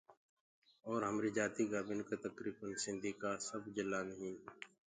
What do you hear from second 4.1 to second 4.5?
هينٚ